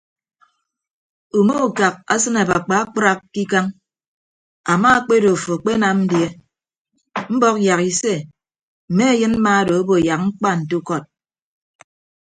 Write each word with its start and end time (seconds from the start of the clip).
Ume 1.39 1.55
ukak 1.67 1.95
asịn 2.13 2.35
abakpa 2.41 2.75
akpraak 2.83 3.19
ke 3.33 3.39
ikañ 3.43 3.65
ama 4.71 4.89
akpedo 4.97 5.29
afo 5.35 5.51
akpenam 5.57 5.97
die 6.11 6.27
mbọk 7.35 7.55
yak 7.65 7.81
ise 7.89 8.13
mme 8.91 9.03
ayịn 9.13 9.33
mma 9.37 9.51
odo 9.61 9.73
obo 9.81 9.95
yak 10.07 10.21
mkpa 10.27 10.49
nte 10.59 10.73
ukọd. 10.81 11.03